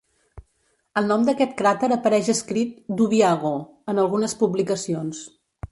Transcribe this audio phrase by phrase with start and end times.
[1.01, 3.55] El nom d'aquest cràter apareix escrit "Dubiago"
[3.95, 5.27] en algunes publicacions.